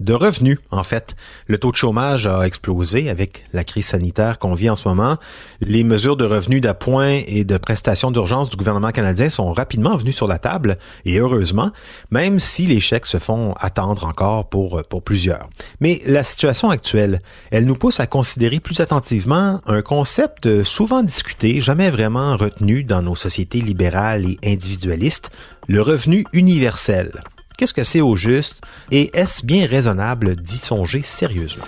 de 0.00 0.12
revenus, 0.12 0.58
en 0.70 0.84
fait. 0.84 1.16
Le 1.46 1.58
taux 1.58 1.72
de 1.72 1.76
chômage 1.76 2.26
a 2.26 2.42
explosé 2.42 3.10
avec 3.10 3.44
la 3.52 3.64
crise 3.64 3.86
sanitaire 3.86 4.38
qu'on 4.38 4.54
vit 4.54 4.70
en 4.70 4.76
ce 4.76 4.86
moment. 4.86 5.16
Les 5.60 5.84
mesures 5.84 6.16
de 6.16 6.24
revenus 6.24 6.60
d'appoint 6.60 7.20
et 7.26 7.44
de 7.44 7.56
prestations 7.58 8.10
d'urgence 8.10 8.50
du 8.50 8.56
gouvernement 8.56 8.92
canadien 8.92 9.30
sont 9.30 9.52
rapidement 9.52 9.96
venues 9.96 10.12
sur 10.12 10.28
la 10.28 10.38
table, 10.38 10.78
et 11.04 11.18
heureusement, 11.18 11.70
même 12.10 12.38
si 12.38 12.66
les 12.66 12.80
chèques 12.80 13.06
se 13.06 13.18
font 13.18 13.52
attendre 13.60 14.04
encore 14.04 14.48
pour, 14.48 14.82
pour 14.88 15.02
plusieurs. 15.02 15.48
Mais 15.80 16.00
la 16.06 16.24
situation 16.24 16.70
actuelle, 16.70 17.20
elle 17.50 17.64
nous 17.64 17.74
pousse 17.74 18.00
à 18.00 18.06
considérer 18.06 18.60
plus 18.60 18.80
attentivement 18.80 19.60
un 19.66 19.82
concept 19.82 20.64
souvent 20.64 21.02
discuté, 21.02 21.60
jamais 21.60 21.90
vraiment 21.90 22.36
retenu 22.36 22.84
dans 22.84 23.02
nos 23.02 23.16
sociétés 23.16 23.60
libérales 23.60 24.26
et 24.26 24.38
individualistes, 24.44 25.30
le 25.66 25.82
revenu 25.82 26.24
universel. 26.32 27.10
Qu'est-ce 27.58 27.74
que 27.74 27.82
c'est 27.82 28.00
au 28.00 28.14
juste 28.14 28.62
et 28.92 29.10
est-ce 29.18 29.44
bien 29.44 29.66
raisonnable 29.66 30.36
d'y 30.36 30.58
songer 30.58 31.02
sérieusement? 31.02 31.64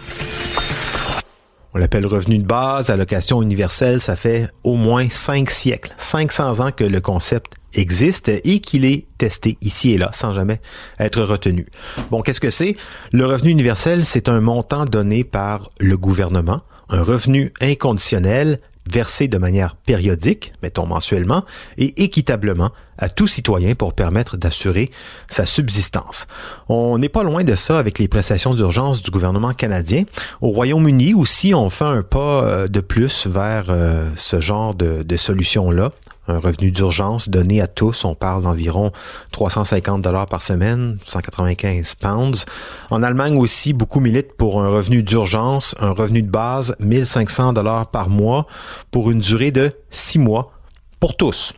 On 1.75 1.79
l'appelle 1.79 2.07
revenu 2.07 2.39
de 2.39 2.45
base, 2.45 2.91
allocation 2.91 3.43
universelle, 3.43 4.01
ça 4.01 4.15
fait 4.15 4.49
au 4.63 4.77
moins 4.77 5.09
cinq 5.11 5.51
siècles, 5.51 5.93
500 5.99 6.61
ans 6.61 6.71
que 6.71 6.85
le 6.85 7.01
concept 7.01 7.55
existe 7.75 8.29
et 8.29 8.61
qu'il 8.61 8.85
est 8.85 9.09
testé 9.19 9.59
ici 9.63 9.91
et 9.91 9.99
là 9.99 10.11
sans 10.13 10.33
jamais 10.33 10.61
être 11.01 11.23
retenu. 11.23 11.67
Bon, 12.13 12.23
qu'est-ce 12.23 12.41
que 12.41 12.51
c'est? 12.51 12.77
Le 13.11 13.27
revenu 13.27 13.51
universel, 13.51 14.05
c'est 14.05 14.29
un 14.29 14.41
montant 14.41 14.85
donné 14.85 15.25
par 15.25 15.73
le 15.81 15.97
gouvernement, 15.97 16.61
un 16.89 17.03
revenu 17.03 17.53
inconditionnel 17.61 18.61
versé 18.93 19.29
de 19.29 19.39
manière 19.39 19.77
périodique, 19.77 20.53
mettons 20.63 20.87
mensuellement, 20.87 21.45
et 21.79 22.03
équitablement 22.03 22.71
à 22.99 23.09
tout 23.09 23.27
citoyen 23.27 23.75
pour 23.75 23.95
permettre 23.95 24.37
d'assurer 24.37 24.91
sa 25.29 25.47
subsistance. 25.47 26.27
On 26.69 26.99
n'est 26.99 27.09
pas 27.09 27.23
loin 27.23 27.45
de 27.45 27.55
ça 27.55 27.79
avec 27.79 27.99
les 27.99 28.09
prestations 28.09 28.55
d'urgence 28.55 29.03
du 29.03 29.11
gouvernement 29.11 29.55
canadien. 29.55 30.05
Au 30.41 30.49
Royaume-Uni 30.49 31.15
aussi, 31.15 31.55
on 31.55 31.71
fait 31.71 31.85
un 31.85 32.03
pas 32.03 32.45
euh, 32.45 32.69
de 32.69 32.81
plus 32.81 33.27
vers 33.27 33.67
euh, 33.69 34.11
ce 34.17 34.41
genre 34.41 34.75
de, 34.75 35.03
de 35.03 35.17
solution-là 35.17 35.93
un 36.29 36.39
revenu 36.39 36.71
d'urgence 36.71 37.29
donné 37.29 37.61
à 37.61 37.67
tous. 37.67 38.05
On 38.05 38.15
parle 38.15 38.43
d'environ 38.43 38.93
350 39.33 40.03
dollars 40.03 40.27
par 40.27 40.43
semaine, 40.43 40.99
195 41.07 41.95
pounds. 41.95 42.47
En 42.91 43.03
Allemagne 43.03 43.39
aussi, 43.39 43.73
beaucoup 43.73 44.01
militent 44.01 44.35
pour 44.37 44.63
un 44.63 44.69
revenu 44.69 45.03
d'urgence, 45.03 45.75
un 45.81 45.91
revenu 45.91 46.23
de 46.23 46.31
base, 46.31 46.75
1500 46.81 47.53
dollars 47.53 47.91
par 47.91 48.09
mois 48.09 48.47
pour 48.91 49.11
une 49.11 49.21
durée 49.21 49.51
de 49.51 49.73
six 49.91 50.19
mois 50.19 50.53
pour 50.99 51.17
tous 51.17 51.55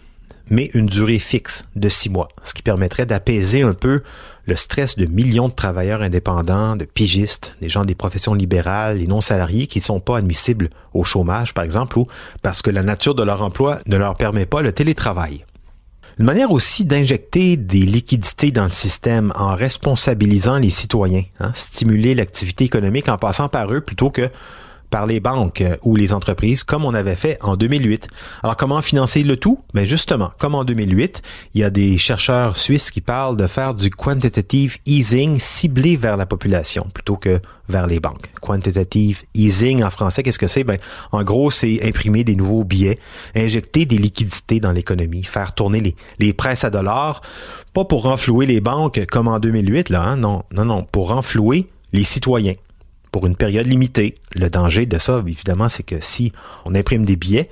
mais 0.50 0.70
une 0.74 0.86
durée 0.86 1.18
fixe 1.18 1.64
de 1.76 1.88
six 1.88 2.10
mois, 2.10 2.28
ce 2.42 2.54
qui 2.54 2.62
permettrait 2.62 3.06
d'apaiser 3.06 3.62
un 3.62 3.74
peu 3.74 4.02
le 4.46 4.56
stress 4.56 4.96
de 4.96 5.06
millions 5.06 5.48
de 5.48 5.54
travailleurs 5.54 6.02
indépendants, 6.02 6.76
de 6.76 6.84
pigistes, 6.84 7.54
des 7.60 7.68
gens 7.68 7.84
des 7.84 7.94
professions 7.94 8.34
libérales 8.34 9.00
et 9.00 9.06
non 9.06 9.20
salariés 9.20 9.66
qui 9.66 9.78
ne 9.78 9.84
sont 9.84 10.00
pas 10.00 10.18
admissibles 10.18 10.70
au 10.94 11.04
chômage, 11.04 11.54
par 11.54 11.64
exemple, 11.64 11.98
ou 11.98 12.06
parce 12.42 12.62
que 12.62 12.70
la 12.70 12.82
nature 12.82 13.14
de 13.14 13.22
leur 13.22 13.42
emploi 13.42 13.78
ne 13.86 13.96
leur 13.96 14.16
permet 14.16 14.46
pas 14.46 14.62
le 14.62 14.72
télétravail. 14.72 15.44
Une 16.18 16.26
manière 16.26 16.50
aussi 16.50 16.84
d'injecter 16.84 17.56
des 17.56 17.86
liquidités 17.86 18.50
dans 18.50 18.64
le 18.64 18.70
système 18.70 19.32
en 19.34 19.54
responsabilisant 19.54 20.58
les 20.58 20.70
citoyens, 20.70 21.24
hein, 21.40 21.52
stimuler 21.54 22.14
l'activité 22.14 22.64
économique 22.64 23.08
en 23.08 23.16
passant 23.16 23.48
par 23.48 23.72
eux 23.72 23.80
plutôt 23.80 24.10
que 24.10 24.28
par 24.92 25.06
les 25.06 25.20
banques 25.20 25.62
euh, 25.62 25.76
ou 25.82 25.96
les 25.96 26.12
entreprises, 26.12 26.62
comme 26.62 26.84
on 26.84 26.92
avait 26.92 27.16
fait 27.16 27.38
en 27.40 27.56
2008. 27.56 28.08
Alors, 28.42 28.56
comment 28.56 28.82
financer 28.82 29.22
le 29.22 29.38
tout? 29.38 29.58
Mais 29.72 29.80
ben, 29.80 29.86
justement, 29.88 30.30
comme 30.38 30.54
en 30.54 30.64
2008, 30.64 31.22
il 31.54 31.62
y 31.62 31.64
a 31.64 31.70
des 31.70 31.96
chercheurs 31.96 32.58
suisses 32.58 32.90
qui 32.90 33.00
parlent 33.00 33.38
de 33.38 33.46
faire 33.46 33.74
du 33.74 33.88
quantitative 33.90 34.76
easing 34.84 35.40
ciblé 35.40 35.96
vers 35.96 36.18
la 36.18 36.26
population 36.26 36.86
plutôt 36.92 37.16
que 37.16 37.40
vers 37.70 37.86
les 37.86 38.00
banques. 38.00 38.28
Quantitative 38.42 39.22
easing 39.32 39.82
en 39.82 39.88
français, 39.88 40.22
qu'est-ce 40.22 40.38
que 40.38 40.46
c'est? 40.46 40.62
Ben, 40.62 40.76
en 41.10 41.24
gros, 41.24 41.50
c'est 41.50 41.80
imprimer 41.88 42.22
des 42.22 42.36
nouveaux 42.36 42.64
billets, 42.64 42.98
injecter 43.34 43.86
des 43.86 43.96
liquidités 43.96 44.60
dans 44.60 44.72
l'économie, 44.72 45.24
faire 45.24 45.54
tourner 45.54 45.80
les, 45.80 45.96
les 46.18 46.34
presses 46.34 46.64
à 46.64 46.70
dollars, 46.70 47.22
pas 47.72 47.86
pour 47.86 48.02
renflouer 48.02 48.44
les 48.44 48.60
banques 48.60 49.06
comme 49.06 49.28
en 49.28 49.40
2008, 49.40 49.88
là, 49.88 50.02
hein? 50.02 50.16
non, 50.16 50.42
non, 50.52 50.66
non, 50.66 50.84
pour 50.84 51.08
renflouer 51.08 51.70
les 51.94 52.04
citoyens 52.04 52.54
pour 53.12 53.26
une 53.26 53.36
période 53.36 53.66
limitée. 53.66 54.16
Le 54.34 54.50
danger 54.50 54.86
de 54.86 54.98
ça, 54.98 55.22
évidemment, 55.26 55.68
c'est 55.68 55.84
que 55.84 55.96
si 56.00 56.32
on 56.64 56.74
imprime 56.74 57.04
des 57.04 57.16
billets, 57.16 57.48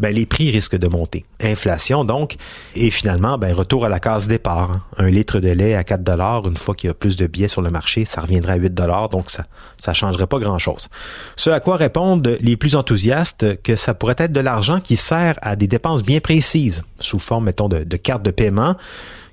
ben, 0.00 0.14
les 0.14 0.24
prix 0.24 0.50
risquent 0.50 0.78
de 0.78 0.88
monter. 0.88 1.26
Inflation, 1.42 2.04
donc. 2.04 2.36
Et 2.74 2.90
finalement, 2.90 3.36
ben, 3.36 3.54
retour 3.54 3.84
à 3.84 3.90
la 3.90 4.00
case 4.00 4.28
départ. 4.28 4.70
Hein. 4.70 4.82
Un 4.96 5.10
litre 5.10 5.40
de 5.40 5.50
lait 5.50 5.74
à 5.74 5.84
4 5.84 6.02
dollars, 6.02 6.48
une 6.48 6.56
fois 6.56 6.74
qu'il 6.74 6.88
y 6.88 6.90
a 6.90 6.94
plus 6.94 7.16
de 7.16 7.26
billets 7.26 7.48
sur 7.48 7.60
le 7.60 7.70
marché, 7.70 8.06
ça 8.06 8.22
reviendrait 8.22 8.54
à 8.54 8.56
8 8.56 8.74
dollars, 8.74 9.10
donc 9.10 9.30
ça 9.30 9.44
ça 9.78 9.94
changerait 9.94 10.26
pas 10.26 10.38
grand-chose. 10.38 10.88
Ce 11.36 11.50
à 11.50 11.60
quoi 11.60 11.76
répondent 11.76 12.36
les 12.40 12.56
plus 12.56 12.76
enthousiastes 12.76 13.62
que 13.62 13.76
ça 13.76 13.94
pourrait 13.94 14.16
être 14.18 14.32
de 14.32 14.40
l'argent 14.40 14.80
qui 14.80 14.96
sert 14.96 15.36
à 15.42 15.56
des 15.56 15.66
dépenses 15.66 16.02
bien 16.02 16.20
précises, 16.20 16.82
sous 16.98 17.18
forme, 17.18 17.44
mettons, 17.44 17.68
de, 17.68 17.84
de 17.84 17.96
carte 17.96 18.22
de 18.22 18.30
paiement, 18.30 18.76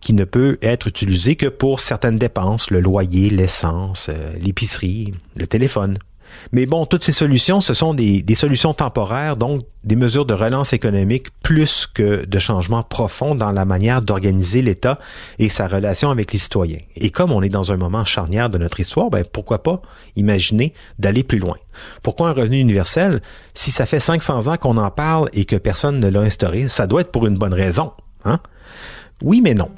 qui 0.01 0.13
ne 0.13 0.23
peut 0.23 0.57
être 0.61 0.87
utilisé 0.87 1.35
que 1.35 1.47
pour 1.47 1.79
certaines 1.79 2.17
dépenses, 2.17 2.71
le 2.71 2.79
loyer, 2.79 3.29
l'essence, 3.29 4.09
euh, 4.09 4.33
l'épicerie, 4.39 5.13
le 5.35 5.47
téléphone. 5.47 5.97
Mais 6.51 6.65
bon, 6.65 6.85
toutes 6.85 7.03
ces 7.03 7.11
solutions, 7.11 7.61
ce 7.61 7.73
sont 7.73 7.93
des, 7.93 8.23
solutions 8.35 8.73
temporaires, 8.73 9.37
donc 9.37 9.63
des 9.83 9.95
mesures 9.95 10.25
de 10.25 10.33
relance 10.33 10.73
économique 10.73 11.27
plus 11.41 11.87
que 11.87 12.25
de 12.25 12.39
changements 12.39 12.83
profonds 12.83 13.35
dans 13.35 13.51
la 13.51 13.65
manière 13.65 14.01
d'organiser 14.01 14.61
l'État 14.61 14.99
et 15.39 15.49
sa 15.49 15.67
relation 15.67 16.09
avec 16.09 16.31
les 16.31 16.37
citoyens. 16.37 16.79
Et 16.95 17.09
comme 17.09 17.31
on 17.31 17.41
est 17.41 17.49
dans 17.49 17.71
un 17.71 17.77
moment 17.77 18.05
charnière 18.05 18.49
de 18.49 18.57
notre 18.57 18.79
histoire, 18.79 19.09
ben 19.09 19.23
pourquoi 19.25 19.63
pas 19.63 19.81
imaginer 20.15 20.73
d'aller 20.99 21.23
plus 21.23 21.39
loin? 21.39 21.55
Pourquoi 22.03 22.29
un 22.29 22.33
revenu 22.33 22.59
universel? 22.59 23.21
Si 23.53 23.71
ça 23.71 23.85
fait 23.85 23.99
500 23.99 24.47
ans 24.47 24.57
qu'on 24.57 24.77
en 24.77 24.91
parle 24.91 25.29
et 25.33 25.45
que 25.45 25.55
personne 25.55 25.99
ne 25.99 26.09
l'a 26.09 26.21
instauré, 26.21 26.67
ça 26.67 26.87
doit 26.87 27.01
être 27.01 27.11
pour 27.11 27.27
une 27.27 27.37
bonne 27.37 27.53
raison. 27.53 27.93
Hein? 28.25 28.39
Oui, 29.21 29.41
mais 29.43 29.53
non. 29.53 29.69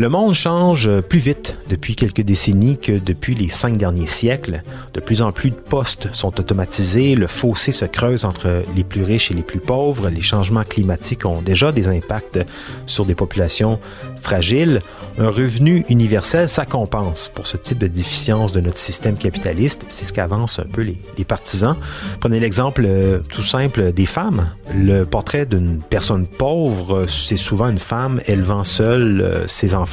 Le 0.00 0.08
monde 0.08 0.32
change 0.32 1.02
plus 1.02 1.18
vite 1.18 1.58
depuis 1.68 1.94
quelques 1.94 2.22
décennies 2.22 2.78
que 2.78 2.92
depuis 2.92 3.34
les 3.34 3.50
cinq 3.50 3.76
derniers 3.76 4.06
siècles. 4.06 4.62
De 4.94 5.00
plus 5.00 5.20
en 5.20 5.30
plus 5.30 5.50
de 5.50 5.56
postes 5.56 6.08
sont 6.12 6.40
automatisés, 6.40 7.14
le 7.14 7.26
fossé 7.26 7.70
se 7.70 7.84
creuse 7.84 8.24
entre 8.24 8.62
les 8.74 8.82
plus 8.82 9.04
riches 9.04 9.30
et 9.30 9.34
les 9.34 9.42
plus 9.42 9.60
pauvres, 9.60 10.08
les 10.08 10.22
changements 10.22 10.64
climatiques 10.64 11.26
ont 11.26 11.42
déjà 11.42 11.70
des 11.70 11.86
impacts 11.86 12.40
sur 12.86 13.04
des 13.04 13.14
populations 13.14 13.78
fragiles. 14.16 14.80
Un 15.18 15.28
revenu 15.28 15.84
universel, 15.90 16.48
ça 16.48 16.64
compense 16.64 17.30
pour 17.34 17.46
ce 17.46 17.58
type 17.58 17.76
de 17.76 17.86
déficience 17.86 18.52
de 18.52 18.60
notre 18.60 18.78
système 18.78 19.18
capitaliste. 19.18 19.84
C'est 19.90 20.06
ce 20.06 20.14
qu'avancent 20.14 20.60
un 20.60 20.68
peu 20.72 20.80
les, 20.80 21.24
partisans. 21.26 21.76
Prenez 22.20 22.40
l'exemple 22.40 22.84
euh, 22.86 23.18
tout 23.28 23.42
simple 23.42 23.92
des 23.92 24.06
femmes. 24.06 24.48
Le 24.74 25.04
portrait 25.04 25.44
d'une 25.44 25.82
personne 25.82 26.26
pauvre, 26.26 27.04
c'est 27.06 27.36
souvent 27.36 27.68
une 27.68 27.76
femme 27.76 28.20
élevant 28.26 28.64
seule 28.64 29.20
euh, 29.20 29.46
ses 29.46 29.74
enfants 29.74 29.89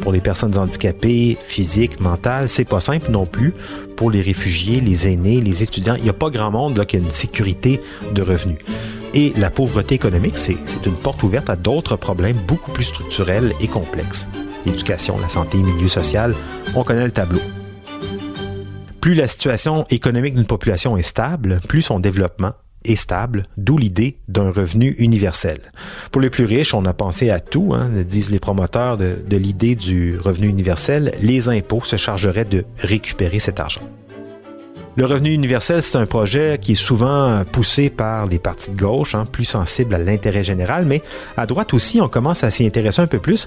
Pour 0.00 0.12
les 0.12 0.20
personnes 0.20 0.56
handicapées, 0.58 1.36
physiques, 1.40 2.00
mentales, 2.00 2.48
c'est 2.48 2.64
pas 2.64 2.80
simple 2.80 3.10
non 3.10 3.26
plus. 3.26 3.54
Pour 3.96 4.10
les 4.10 4.20
réfugiés, 4.20 4.80
les 4.80 5.08
aînés, 5.12 5.40
les 5.40 5.62
étudiants, 5.62 5.94
il 5.96 6.04
n'y 6.04 6.10
a 6.10 6.14
pas 6.14 6.30
grand 6.30 6.50
monde 6.50 6.76
là, 6.76 6.84
qui 6.84 6.96
a 6.96 6.98
une 6.98 7.10
sécurité 7.10 7.80
de 8.12 8.22
revenus. 8.22 8.58
Et 9.14 9.32
la 9.36 9.50
pauvreté 9.50 9.94
économique, 9.94 10.38
c'est 10.38 10.56
une 10.84 10.96
porte 10.96 11.22
ouverte 11.22 11.48
à 11.48 11.56
d'autres 11.56 11.96
problèmes 11.96 12.38
beaucoup 12.48 12.72
plus 12.72 12.84
structurels 12.84 13.52
et 13.60 13.68
complexes. 13.68 14.26
L'éducation, 14.66 15.18
la 15.20 15.28
santé, 15.28 15.58
le 15.58 15.72
milieu 15.72 15.88
social, 15.88 16.34
on 16.74 16.82
connaît 16.82 17.04
le 17.04 17.12
tableau. 17.12 17.40
Plus 19.00 19.14
la 19.14 19.28
situation 19.28 19.84
économique 19.90 20.34
d'une 20.34 20.46
population 20.46 20.96
est 20.96 21.02
stable, 21.02 21.60
plus 21.68 21.82
son 21.82 22.00
développement 22.00 22.52
et 22.84 22.96
stable, 22.96 23.44
d'où 23.56 23.78
l'idée 23.78 24.16
d'un 24.28 24.50
revenu 24.50 24.94
universel. 24.98 25.60
Pour 26.12 26.20
les 26.20 26.30
plus 26.30 26.44
riches, 26.44 26.74
on 26.74 26.84
a 26.84 26.92
pensé 26.92 27.30
à 27.30 27.40
tout, 27.40 27.72
hein, 27.74 27.88
disent 28.08 28.30
les 28.30 28.38
promoteurs 28.38 28.96
de, 28.96 29.16
l'idée 29.30 29.74
du 29.74 30.18
revenu 30.18 30.48
universel, 30.48 31.12
les 31.20 31.48
impôts 31.48 31.84
se 31.84 31.96
chargeraient 31.96 32.44
de 32.44 32.64
récupérer 32.78 33.38
cet 33.38 33.60
argent. 33.60 33.82
Le 34.96 35.06
revenu 35.06 35.32
universel, 35.32 35.82
c'est 35.82 35.98
un 35.98 36.06
projet 36.06 36.58
qui 36.60 36.72
est 36.72 36.76
souvent 36.76 37.42
poussé 37.50 37.90
par 37.90 38.26
les 38.26 38.38
partis 38.38 38.70
de 38.70 38.76
gauche, 38.76 39.16
hein, 39.16 39.26
plus 39.26 39.44
sensibles 39.44 39.92
à 39.92 39.98
l'intérêt 39.98 40.44
général, 40.44 40.84
mais 40.86 41.02
à 41.36 41.46
droite 41.46 41.74
aussi, 41.74 42.00
on 42.00 42.08
commence 42.08 42.44
à 42.44 42.52
s'y 42.52 42.64
intéresser 42.64 43.02
un 43.02 43.08
peu 43.08 43.18
plus. 43.18 43.46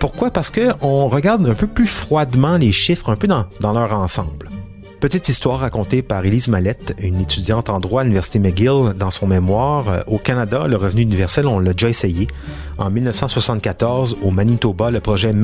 Pourquoi? 0.00 0.30
Parce 0.30 0.50
qu'on 0.50 1.08
regarde 1.08 1.46
un 1.46 1.54
peu 1.54 1.66
plus 1.66 1.86
froidement 1.86 2.56
les 2.56 2.72
chiffres, 2.72 3.10
un 3.10 3.16
peu 3.16 3.26
dans 3.26 3.72
leur 3.74 3.92
ensemble. 3.92 4.48
Petite 5.00 5.28
histoire 5.28 5.60
racontée 5.60 6.00
par 6.00 6.24
Elise 6.24 6.48
Mallette, 6.48 6.94
une 7.02 7.20
étudiante 7.20 7.68
en 7.68 7.80
droit 7.80 8.00
à 8.00 8.04
l'Université 8.04 8.38
McGill, 8.38 8.94
dans 8.96 9.10
son 9.10 9.26
mémoire. 9.26 9.88
Euh, 9.88 10.00
au 10.06 10.16
Canada, 10.16 10.66
le 10.66 10.76
revenu 10.76 11.02
universel, 11.02 11.46
on 11.46 11.58
l'a 11.58 11.74
déjà 11.74 11.90
essayé. 11.90 12.26
En 12.78 12.90
1974, 12.90 14.16
au 14.22 14.30
Manitoba, 14.30 14.90
le 14.90 15.00
projet 15.00 15.34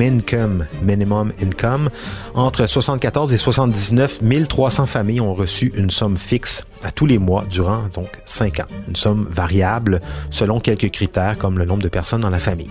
Minimum 0.81 1.33
Income, 1.39 1.91
entre 2.33 2.65
74 2.67 3.31
et 3.31 3.37
79 3.37 4.21
300 4.47 4.87
familles 4.87 5.21
ont 5.21 5.35
reçu 5.35 5.71
une 5.75 5.91
somme 5.91 6.17
fixe 6.17 6.65
à 6.83 6.91
tous 6.91 7.05
les 7.05 7.17
mois 7.17 7.45
durant 7.49 7.83
donc 7.93 8.09
cinq 8.25 8.59
ans. 8.59 8.67
Une 8.87 8.95
somme 8.95 9.27
variable 9.29 10.01
selon 10.29 10.59
quelques 10.59 10.91
critères 10.91 11.37
comme 11.37 11.57
le 11.57 11.65
nombre 11.65 11.83
de 11.83 11.89
personnes 11.89 12.21
dans 12.21 12.29
la 12.29 12.39
famille. 12.39 12.69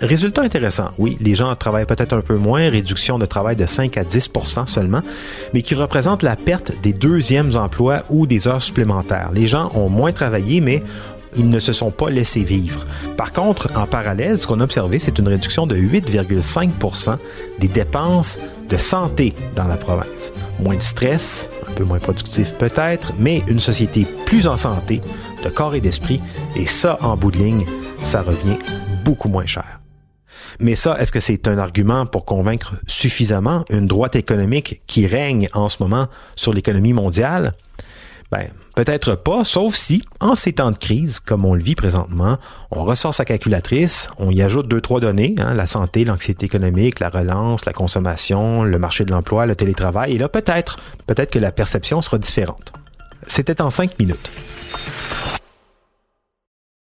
Résultat 0.00 0.42
intéressant, 0.42 0.90
oui, 0.98 1.16
les 1.20 1.34
gens 1.34 1.54
travaillent 1.56 1.86
peut-être 1.86 2.14
un 2.14 2.20
peu 2.20 2.36
moins, 2.36 2.68
réduction 2.70 3.18
de 3.18 3.26
travail 3.26 3.56
de 3.56 3.66
5 3.66 3.96
à 3.96 4.04
10% 4.04 4.66
seulement, 4.66 5.02
mais 5.52 5.62
qui 5.62 5.74
représente 5.74 6.22
la 6.22 6.36
perte 6.36 6.80
des 6.82 6.92
deuxièmes 6.92 7.56
emplois 7.56 8.04
ou 8.08 8.26
des 8.26 8.48
heures 8.48 8.62
supplémentaires. 8.62 9.30
Les 9.32 9.46
gens 9.46 9.70
ont 9.74 9.88
moins 9.88 10.12
travaillé, 10.12 10.60
mais 10.60 10.82
ils 11.36 11.48
ne 11.48 11.58
se 11.58 11.72
sont 11.72 11.90
pas 11.90 12.10
laissés 12.10 12.44
vivre. 12.44 12.86
Par 13.16 13.32
contre, 13.32 13.70
en 13.76 13.86
parallèle, 13.86 14.38
ce 14.38 14.46
qu'on 14.46 14.60
a 14.60 14.64
observé, 14.64 14.98
c'est 14.98 15.18
une 15.18 15.28
réduction 15.28 15.66
de 15.66 15.76
8,5% 15.76 17.16
des 17.58 17.68
dépenses 17.68 18.38
de 18.68 18.76
santé 18.76 19.34
dans 19.56 19.66
la 19.66 19.76
province. 19.76 20.32
Moins 20.58 20.76
de 20.76 20.82
stress, 20.82 21.50
un 21.68 21.72
peu 21.72 21.84
moins 21.84 21.98
productif 21.98 22.54
peut-être, 22.54 23.12
mais 23.18 23.42
une 23.48 23.60
société 23.60 24.06
plus 24.26 24.46
en 24.46 24.56
santé, 24.56 25.00
de 25.44 25.48
corps 25.48 25.74
et 25.74 25.80
d'esprit, 25.80 26.20
et 26.56 26.66
ça, 26.66 26.98
en 27.00 27.16
bout 27.16 27.30
de 27.30 27.38
ligne, 27.38 27.66
ça 28.02 28.22
revient 28.22 28.58
beaucoup 29.04 29.28
moins 29.28 29.46
cher. 29.46 29.80
Mais 30.58 30.74
ça, 30.74 30.96
est-ce 31.00 31.12
que 31.12 31.20
c'est 31.20 31.48
un 31.48 31.58
argument 31.58 32.06
pour 32.06 32.24
convaincre 32.24 32.74
suffisamment 32.86 33.64
une 33.70 33.86
droite 33.86 34.16
économique 34.16 34.82
qui 34.86 35.06
règne 35.06 35.48
en 35.54 35.68
ce 35.68 35.82
moment 35.82 36.08
sur 36.36 36.52
l'économie 36.52 36.92
mondiale? 36.92 37.54
Ben, 38.30 38.48
peut-être 38.76 39.16
pas, 39.16 39.44
sauf 39.44 39.74
si, 39.74 40.02
en 40.20 40.36
ces 40.36 40.52
temps 40.52 40.70
de 40.70 40.78
crise, 40.78 41.18
comme 41.18 41.44
on 41.44 41.54
le 41.54 41.62
vit 41.62 41.74
présentement, 41.74 42.38
on 42.70 42.84
ressort 42.84 43.12
sa 43.12 43.24
calculatrice, 43.24 44.08
on 44.18 44.30
y 44.30 44.40
ajoute 44.40 44.68
deux, 44.68 44.80
trois 44.80 45.00
données, 45.00 45.34
hein, 45.38 45.52
la 45.54 45.66
santé, 45.66 46.04
l'anxiété 46.04 46.46
économique, 46.46 47.00
la 47.00 47.08
relance, 47.08 47.64
la 47.64 47.72
consommation, 47.72 48.62
le 48.62 48.78
marché 48.78 49.04
de 49.04 49.10
l'emploi, 49.10 49.46
le 49.46 49.56
télétravail, 49.56 50.12
et 50.12 50.18
là, 50.18 50.28
peut-être, 50.28 50.76
peut-être 51.08 51.32
que 51.32 51.40
la 51.40 51.50
perception 51.50 52.00
sera 52.00 52.18
différente. 52.18 52.72
C'était 53.26 53.60
en 53.60 53.70
cinq 53.70 53.98
minutes. 53.98 54.30